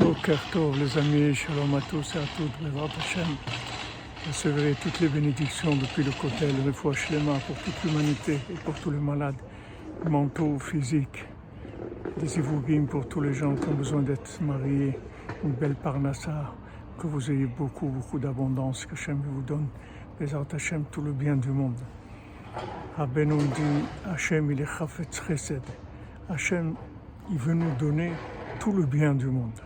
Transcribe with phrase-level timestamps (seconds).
[0.00, 3.26] Boker Tov, les amis, shalom à tous et à toutes, Bezrat Hashem.
[4.26, 8.74] Recevez toutes les bénédictions depuis le côté, le refouach Shlema pour toute l'humanité et pour
[8.74, 9.36] tous les malades,
[10.08, 11.24] mentaux, physiques.
[12.18, 14.98] Des Ivougim pour tous les gens qui ont besoin d'être mariés,
[15.44, 16.52] une belle parnassa,
[16.98, 19.68] que vous ayez beaucoup, beaucoup d'abondance, que Hashem vous donne,
[20.18, 21.78] Bezrat Hashem, tout le bien du monde.
[22.96, 25.62] Rabbeinu dit, Hashem, il est Chafetz Chesed.
[26.28, 26.74] Hashem,
[27.30, 28.12] il veut nous donner
[28.58, 29.60] tout le bien du monde.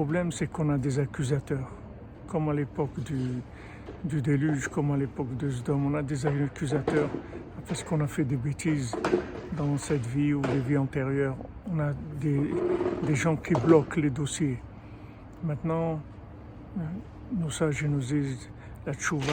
[0.00, 1.70] Le problème, c'est qu'on a des accusateurs,
[2.26, 5.92] comme à l'époque du, déluge, comme à l'époque de Sodome.
[5.92, 7.10] On a des accusateurs
[7.68, 8.96] parce qu'on a fait des bêtises
[9.58, 11.36] dans cette vie ou des vies antérieures.
[11.70, 14.58] On a des, gens qui bloquent les dossiers.
[15.44, 16.00] Maintenant,
[16.78, 16.82] euh,
[17.38, 18.48] nos sages nous disent
[18.86, 19.26] la tchouva,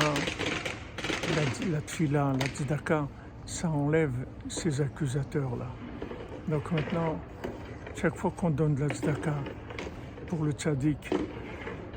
[1.34, 3.08] la, la tfila, la tzedaka,
[3.46, 4.12] ça enlève
[4.50, 5.68] ces accusateurs-là.
[6.50, 7.18] Donc maintenant,
[7.96, 9.34] chaque fois qu'on donne de la tzedaka
[10.28, 11.10] pour le tzaddik,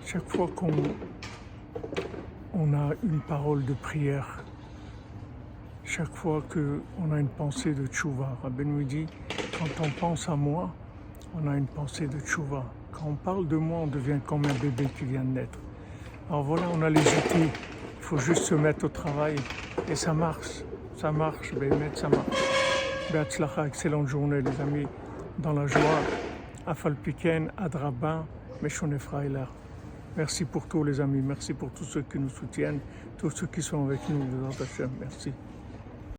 [0.07, 0.71] chaque fois qu'on
[2.55, 4.45] on a une parole de prière,
[5.85, 9.07] chaque fois qu'on a une pensée de tchouva, Rabbi nous dit,
[9.59, 10.71] quand on pense à moi,
[11.35, 12.65] on a une pensée de tchouva.
[12.93, 15.59] Quand on parle de moi, on devient comme un bébé qui vient de naître.
[16.29, 17.51] Alors voilà, on a les outils,
[17.99, 19.35] il faut juste se mettre au travail
[19.91, 20.63] et ça marche,
[20.97, 22.45] ça marche, Bémet, ça marche.
[23.13, 24.87] Beatzlacha, excellente journée les amis,
[25.39, 25.81] dans la joie,
[30.17, 32.81] Merci pour tous les amis, merci pour tous ceux qui nous soutiennent,
[33.17, 34.25] tous ceux qui sont avec nous,
[34.99, 35.33] merci.